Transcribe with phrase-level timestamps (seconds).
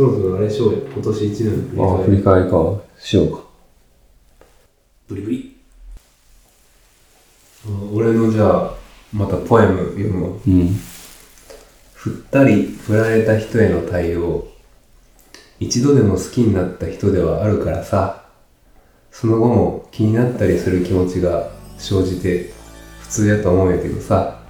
[0.00, 0.78] そろそろあれしようよ。
[0.94, 2.44] 今年1年のああ、振振り返り。
[2.44, 2.82] り返りか。
[2.98, 3.42] しようか。
[5.08, 5.56] ブリブリ。
[7.66, 8.74] あ俺のじゃあ、
[9.12, 10.38] またポエム読むわ。
[10.46, 10.74] うん。
[11.92, 14.48] 振ったり振られた人への対応。
[15.58, 18.24] 一度でも好きになった人ではあるからさ。
[19.10, 22.54] その後も気になったりする気持ちが生じて
[23.02, 24.40] 普通やと思うんやけどさ。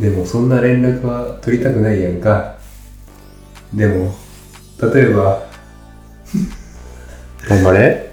[0.00, 2.56] でもそんな連絡は取りたくないやんか。
[3.72, 4.12] でも、
[4.82, 5.46] 例えば、
[7.48, 8.10] 頑張れ。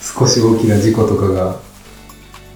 [0.00, 1.58] 少し大きな事故とかが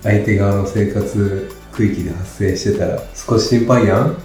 [0.05, 4.17] 相手側の生活区域で発生してたら少し心配やん。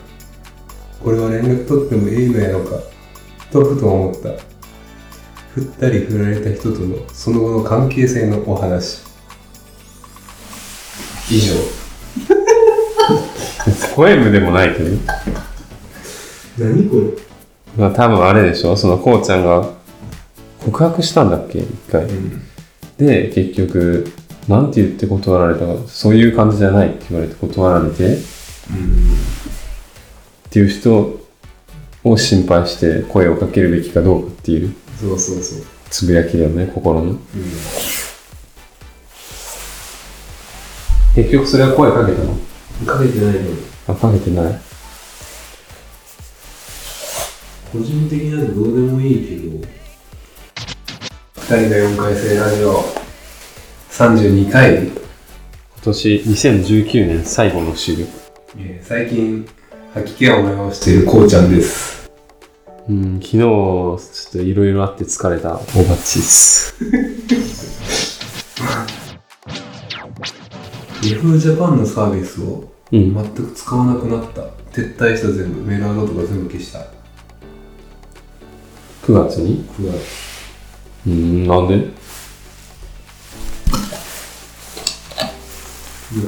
[1.03, 2.77] 俺は連絡取ってもいいのやろか。
[3.51, 4.29] とふと思った。
[5.55, 9.01] 振ったり振られた人とのその後の関係性のお話。
[11.31, 11.55] 以上。
[13.95, 14.89] ポエムでもないけど。
[16.59, 17.22] 何これ
[17.77, 18.75] まあ多分あれでしょ？
[18.75, 19.67] そのこうちゃんが
[20.63, 21.59] 告白したんだっけ？
[21.59, 22.05] 一回。
[22.05, 22.41] うん。
[22.97, 24.11] で、結局、
[24.47, 28.19] なんて言って断られたか、そういう感じじゃないって言われて断られて、っ
[30.51, 31.19] ていう人
[32.03, 34.75] を心配して声をかけるべきかどうかっていう。
[34.99, 35.65] そうそうそう。
[35.89, 37.11] つぶやきだよね、心の。
[37.11, 37.19] うん。
[41.15, 42.35] 結局それは声かけたの？
[42.85, 43.39] かけてないの
[43.87, 44.61] あ、かけてない。
[47.73, 49.67] 個人的なのどうでもいいけど
[51.37, 52.83] 二人の4回生ラジオ
[53.89, 55.01] 32回今
[55.81, 57.93] 年2019年最後の週。
[58.59, 59.47] えー最近
[59.95, 62.11] 吐き気を催しているこうちゃんです
[62.87, 66.75] うん、昨日、ちょっといろいろあって疲れたおばっちです。
[71.01, 71.39] Yahoo!
[71.39, 73.15] ジャパンのサービスをうん。
[73.15, 74.41] 全く使わなくなった
[74.71, 77.02] 撤退した全部メールアドとか全部消した
[79.03, 80.01] 9月に？9月
[81.05, 81.75] うん、なんで？
[81.75, 81.83] いや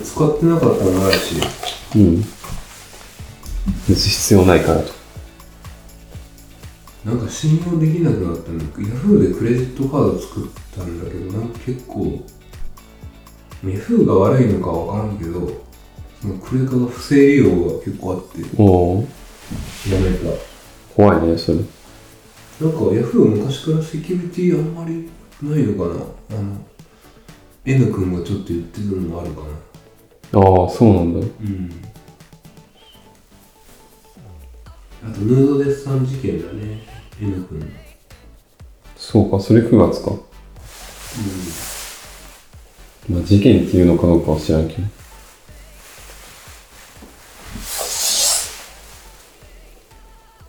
[0.03, 1.35] 使ってなかったのもあるし
[1.95, 2.21] うん。
[3.87, 4.91] 別に必要ないからと。
[7.05, 9.29] なんか信用できなくなったの Yahoo!
[9.31, 12.21] でクレジットカード作ったんだけどなんか結構
[13.63, 14.05] Yahoo!
[14.05, 15.63] が悪いのかわからんけど
[16.21, 19.07] そのクレカが不正利用が結構あっておお
[19.87, 20.25] やめた
[20.95, 21.59] 怖いね、それ。
[22.61, 25.09] なんか Yahoo 昔からセキュリティあんまり
[25.41, 26.37] ないのかな？
[26.37, 26.65] あの
[27.65, 29.47] N 君がちょっと言ってたのもあるかな
[30.39, 31.19] ああ、そうなんだ。
[31.19, 31.81] うん
[35.03, 36.81] あとヌードデッサン事件だね
[37.21, 37.65] N 君の
[38.97, 40.11] そうか、それ9月か。
[43.07, 44.83] まあ、事件っていうのかどうかは知らんけど。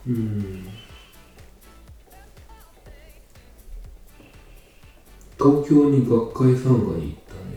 [0.09, 0.56] うん、
[5.39, 7.51] 東京に学会参加に行ったね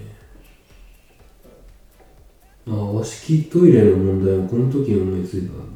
[2.68, 5.68] ああ和式トイレの問題もこの時に思いついたんだね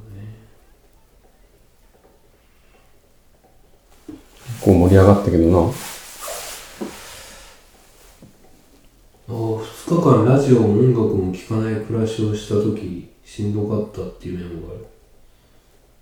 [4.62, 5.74] こう盛り上がったけどな。
[9.30, 14.86] ああ2日間ラジオも音楽も聴かない暮らしをした時しんどかったっていうメモがある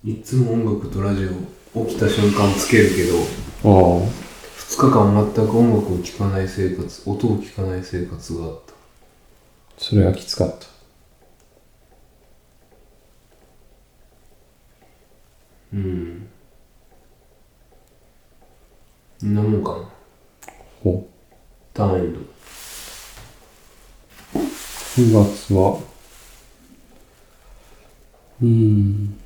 [0.03, 3.03] いつも音楽とラジオ起きた瞬間つけるけ
[3.69, 4.20] どああ。
[4.71, 8.73] 2日間全く音楽を聴かない生活音を聴かない生活があった
[9.77, 10.67] それはきつかった。
[15.73, 16.27] うん
[19.19, 19.89] そんなもんかな
[20.81, 21.05] ほ
[21.73, 22.23] ターンエンドう。
[24.33, 25.79] 9月は、
[28.41, 29.20] うーん。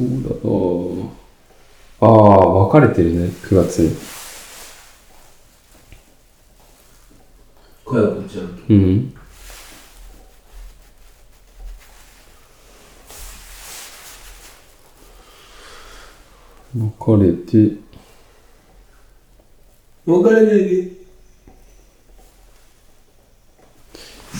[0.00, 3.94] そうだなああ、分かれてるね、9月に。
[7.84, 9.14] かやこちゃんとうん。
[16.74, 17.76] 分かれて、
[20.06, 20.84] 別れないで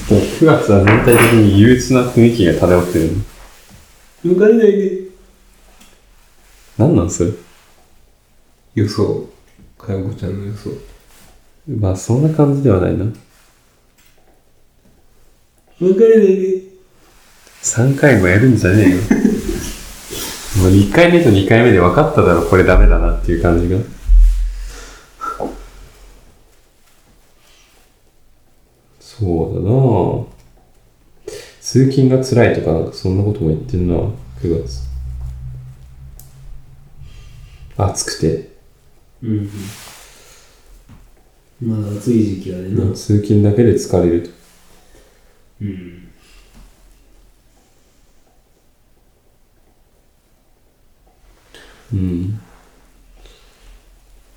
[0.09, 3.25] ちょっと9月は全体的に憂鬱な雰囲気が漂ってるね。
[4.25, 5.10] 別れないで
[6.81, 7.31] 何なんそれ？
[8.75, 9.29] 予想
[9.77, 10.71] かやこちゃんの予想
[11.69, 13.05] まあそんな感じではないな。
[15.79, 16.63] 別れないで
[17.63, 18.97] 3回もやるんじゃねえよ。
[20.63, 23.79] もう1回目と2回目で分かっただろ、これダメだなっていう感じが。
[29.01, 30.27] そうだなぁ
[31.61, 33.95] 通勤が辛いとかなんかそんなことも言ってるな、
[34.41, 34.90] 9月。
[37.87, 38.51] 暑くて、
[39.23, 39.51] うん
[41.63, 44.31] まだ暑い時期はねな通勤だけで疲れると。
[45.63, 46.09] うん
[51.93, 52.41] うん。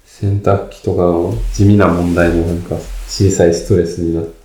[0.06, 2.76] 洗濯機とかの地味な問題もなんか
[3.08, 4.44] 小さいストレスになって。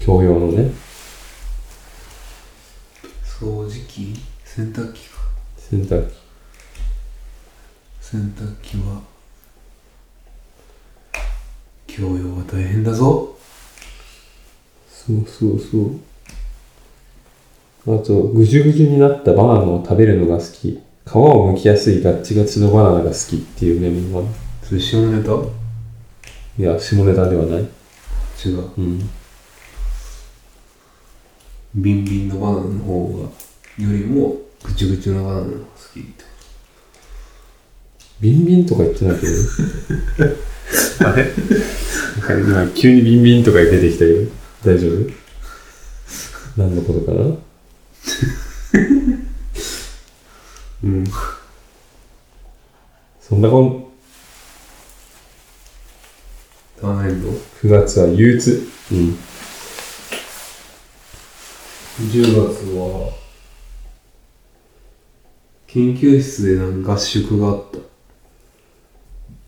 [0.00, 0.70] 教養のね、
[3.22, 4.14] 掃除機？
[4.44, 5.18] 洗濯機か
[5.56, 6.19] 洗濯機。
[8.10, 9.00] 洗濯機は
[11.86, 13.36] 教養は大変だぞ
[14.88, 15.92] そうそうそう。
[18.00, 20.82] あと、ぐじゅぐじゅになったバナナを食べるのが好き。
[21.06, 24.28] 皮を剥きやすいガッチガチのバナナが好きっていうメモが。
[24.64, 25.30] それ下ネタ？
[26.58, 27.60] いや、下ネタではない。
[28.44, 29.08] 違ううん。
[31.76, 33.30] ビンビンのバナナの方がよ
[33.78, 36.24] りもぐちゅぐちゅのバナナの方が好きって
[38.20, 39.32] ビンビンとか言ってないけど。
[41.08, 41.32] あれ？
[42.28, 44.30] 今急にビンビンとか出てきたけど、
[44.64, 45.10] 大丈夫？
[46.56, 47.24] 何のことかな？
[50.84, 51.04] うん
[53.20, 53.84] そんなこん、
[56.80, 57.28] ターンエンド
[57.62, 58.68] 9月は憂鬱。
[58.90, 59.16] うん。
[62.10, 63.12] 10月は
[65.66, 67.78] 研究室でなんか合宿があった。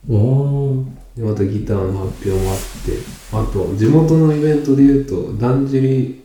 [0.07, 2.99] でまたギターの発表もあって。
[3.33, 6.23] あと地元のイベントで言うとだんじり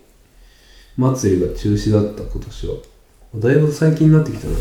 [0.98, 2.74] 祭りが中止だった今年は。
[3.36, 4.58] だいぶ最近になってきたな。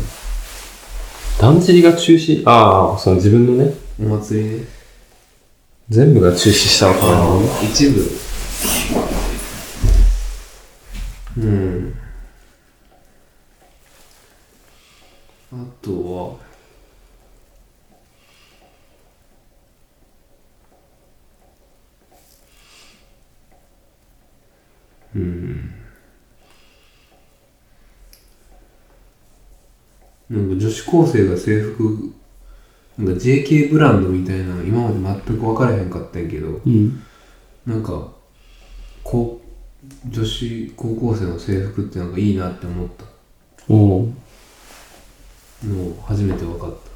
[1.39, 2.43] だんじりが中止？
[2.45, 4.65] ああ、その自分のね、お祭りね。
[5.89, 7.25] 全部が中止したのかな。
[7.63, 8.01] 一部。
[11.37, 11.93] うん。
[15.53, 16.46] あとは
[25.17, 25.73] うん。
[30.29, 32.13] なんか女子高生が制服
[32.97, 37.01] なんか JK ブランドみたいなの今まで全く分からへんかったんやけどうん。
[37.65, 38.11] なんか
[39.03, 43.05] こう女子高校生の制服ってなんかいいなって思った
[43.69, 44.07] おう。
[45.63, 46.86] のを初めて分かった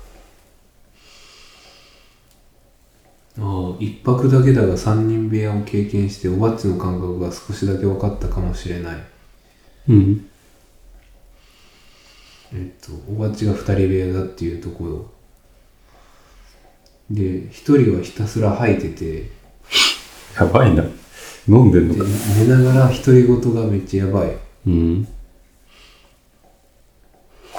[3.39, 9.03] ああ一泊だけだが三人部屋を経験しておばっちの感覚が少しだけ分かったかもしれない
[9.89, 10.29] うん。
[12.53, 15.11] えっとおばっちが二人部屋だっていうところ
[17.09, 19.29] で一人はひたすら吐いてて
[20.37, 20.83] やばいな。
[21.47, 22.05] 飲んでんのでか。
[22.37, 24.37] 寝ながら独り言がめっちゃやばい
[24.67, 25.07] うん。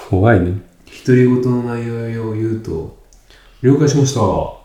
[0.08, 0.60] 怖いね。
[1.04, 2.98] 独り言の内容を言うと
[3.62, 4.61] 「了解しました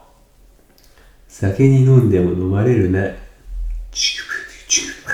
[1.39, 3.03] 酒に飲んでも飲まれるな」
[3.93, 4.31] チクプ
[4.67, 5.11] チクプ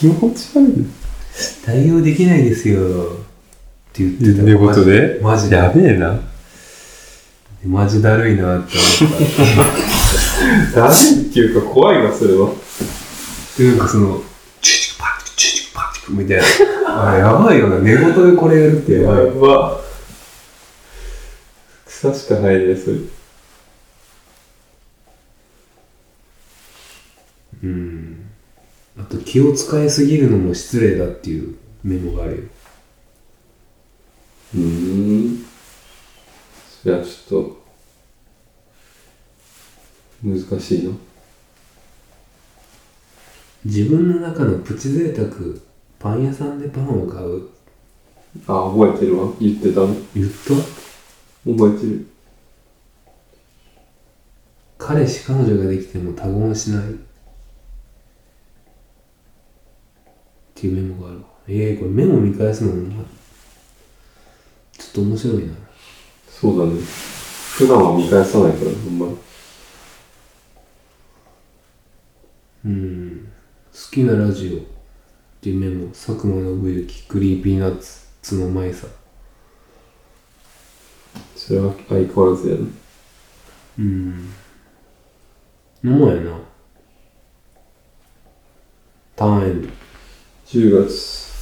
[0.00, 0.86] 気持ち悪いね。
[1.64, 2.86] 対応できないですよっ
[3.92, 5.20] て言ってた寝言で？
[5.22, 6.20] マジでやべえな。
[7.64, 9.20] マジだるいなって思っ
[10.74, 12.52] ただるいっていうか怖いな、それは。
[13.56, 14.22] でなんかその
[14.60, 16.38] チュチクパクチュチクパクみたい
[16.84, 19.80] なあれやばいよな寝言でこれやるってやばいば。
[21.86, 22.96] 草しかないね、それ。
[27.64, 28.30] うん
[28.96, 32.42] あと気を使いすぎるのも失礼だっていうメモがあるよ
[34.54, 35.44] うーん。
[36.82, 37.64] それはちょっと、
[40.22, 40.92] 難しいの？
[43.64, 45.28] 自分の中のプチ贅沢
[45.98, 47.48] パン屋さんでパンを買う
[48.46, 49.32] あ、覚えてるわ。
[49.40, 49.88] 言ってたの？
[50.14, 50.54] 言った？
[51.50, 52.06] 覚えてる。
[54.78, 56.84] 彼氏彼女ができても他言しない
[60.56, 61.24] っていうメモがあるわ。
[61.48, 63.04] ええこれメモ見返すのも
[64.78, 65.52] ちょっと面白いな。
[66.28, 66.80] そうだね。
[67.56, 69.16] 普段は見返さないから、ほんまに。
[72.64, 73.32] うん。
[73.72, 74.60] 好きなラジオっ
[75.40, 78.06] ていうメモ佐久間信之クリーピーナッツ
[78.36, 78.86] 角舞さ。
[81.36, 82.66] それは相変わらずやな。
[83.78, 84.30] うん。
[85.82, 86.38] のもやな。
[89.16, 89.83] ターンエンド
[90.54, 91.32] 10月。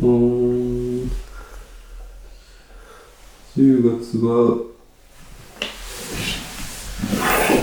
[0.00, 0.06] ー
[1.04, 1.10] ん。
[3.54, 4.64] 10月は、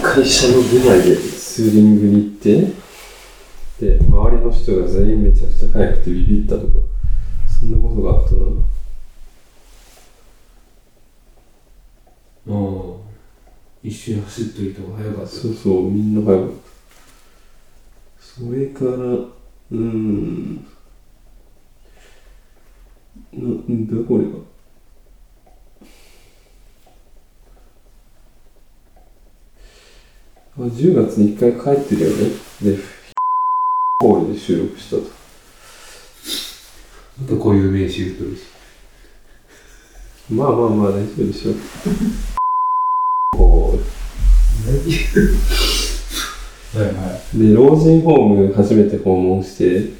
[0.03, 2.73] 会社の部内でツーリングに行って、
[3.79, 6.73] で、周りの人が全員めちゃくちゃ速くてビビったとか、
[7.59, 8.39] そんなことがあったな。
[12.47, 12.53] ああ
[13.81, 16.74] 一瞬走っといた方が早かったそうそう、みんな速かった。
[18.37, 20.67] それから、うーん。
[23.31, 24.31] なんだこれは。
[30.57, 32.29] あ、10月に1回帰ってるよね。
[32.61, 32.77] で、
[34.03, 35.03] ホールで収録したと。
[37.21, 38.41] またこういう名詞言うとるし
[40.29, 41.51] まあまあまあ大丈夫でしょ
[43.35, 43.37] う。
[43.37, 43.79] ホ
[44.67, 45.84] ー
[46.75, 46.91] はいは
[47.33, 49.93] いルで、老人ホーム初めて訪問して、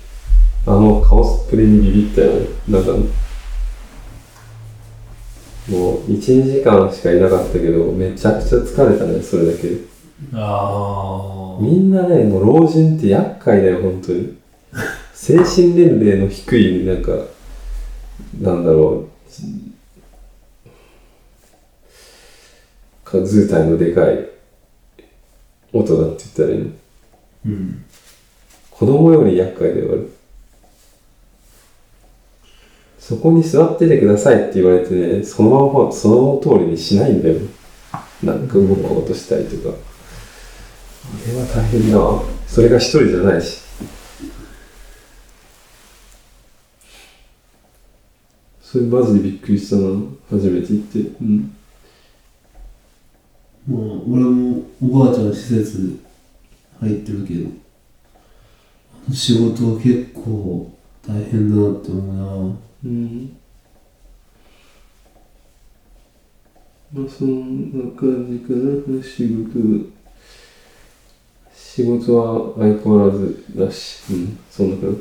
[0.67, 2.47] あのカオスプレにビビったよね。
[2.67, 2.97] なんか、も
[5.99, 9.77] う1、2時間しかいなかったけど、めちゃくちゃ疲れたね、それだけで。
[10.33, 14.35] あみんなね、もう老人って厄介だよ、本当に。
[15.13, 17.13] 精神年齢の低い、なんか、
[18.41, 19.09] なんだろう、
[23.05, 24.34] か図体のでかい
[25.79, 26.71] 音だって言ったらいいの。
[27.45, 27.85] うん
[28.77, 30.01] 子供より厄介だよ、あれ。
[32.99, 37.35] そこに座っててくださいって言われてね、そのまま、その通りにしないんだよ。
[38.21, 39.77] なんか動こうとしたりとか。
[41.05, 42.21] あれは大変だわ。
[42.47, 43.61] それが一人じゃないし。
[48.61, 49.83] それマジでびっくりしたな。
[50.29, 50.99] 初めて行って。
[51.21, 51.55] うん。
[53.67, 55.99] まあ、俺もおばあちゃん施設
[56.79, 57.49] 入ってるけど、
[59.11, 60.71] 仕事は結構
[61.07, 62.57] 大変だなって思うな。
[62.85, 63.37] うん。
[66.93, 69.95] まあ、そんな感じかな、仕事。
[71.53, 74.95] 仕事は相変わらずだし、うん、そんな感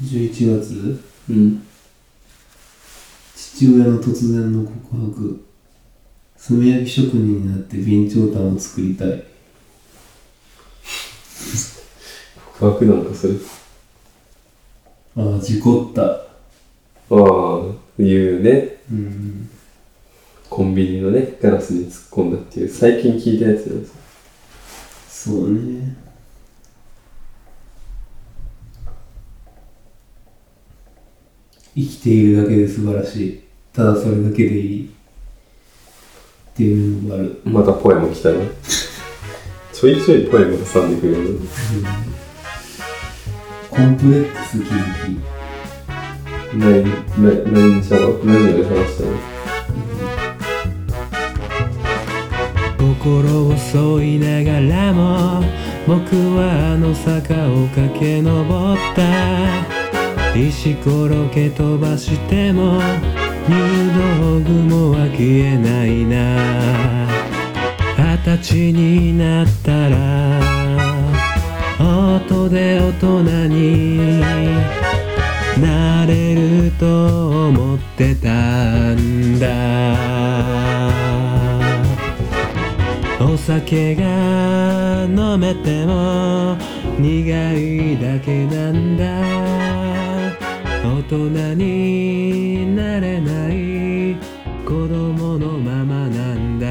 [0.00, 0.08] じ。
[0.18, 1.66] 11月、うん。
[3.34, 5.44] 父親の突然の告白。
[6.46, 9.24] 炭焼き職人になって備長炭を作りたい。
[12.58, 13.34] 告白なんかそれ。
[15.16, 16.02] ああ、事故った。
[16.02, 16.18] あ
[17.10, 17.62] あ、
[17.98, 18.76] 言うね。
[18.90, 19.48] うん。
[20.50, 25.96] コンビニのね、ガラスに突っ込んだっていう、最近聞いたやつなんですそうね。
[31.74, 33.44] 生きているだけで素晴らしい。
[33.72, 34.93] ただそれだけでいい。
[36.54, 37.40] っていうのがある。
[37.44, 38.48] またポエム来たね。
[39.72, 41.12] ちょいちょいポエム挟んでくる？
[41.12, 41.24] よね。
[43.70, 44.84] コンプレックス気づ
[45.18, 46.56] き。
[46.56, 49.10] ない、ない、ないんちゃうラジオで話したね。
[52.78, 53.22] 心
[53.56, 55.42] 細いながらも
[55.88, 58.30] 僕はあの坂を駆け上
[58.74, 62.80] った石ころけ飛ばしても
[63.48, 63.54] 入
[63.92, 67.06] 道具もは消えないな
[67.98, 70.40] 二十歳になったら
[71.78, 74.20] 音で大人に
[75.60, 78.28] なれると思ってた
[78.94, 79.46] んだ
[83.20, 86.56] お酒が飲めても
[86.98, 89.93] 苦いだけなんだ
[91.04, 94.16] 大人になれない
[94.64, 96.64] 子供のままなんだ。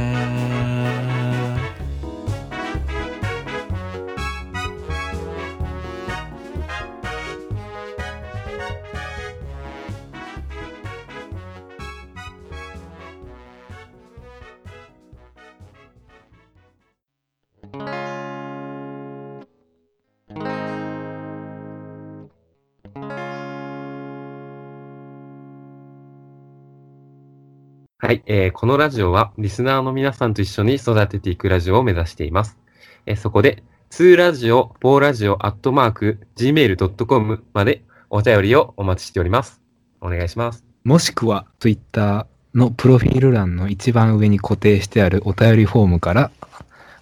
[28.04, 32.58] はい、えーこのラジオはリスナーの皆さんと一緒に育てていくラジオを目指しています。
[33.06, 39.62] えーそこで、2ラジオ、4ラジオ、アットマーク、gmail.com までお便りをお待ちしております。
[40.02, 40.66] お願いします。
[40.84, 46.30] もしくは Twitter のプロフィール欄の一番上に固定してあるお便りフォームから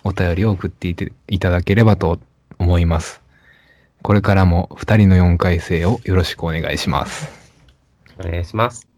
[0.04, 2.20] お便りを送っていていただければと
[2.60, 3.24] 思います。
[4.04, 7.28] これからも2人の4回生をよろしくお願いします。
[8.20, 8.91] お願いします。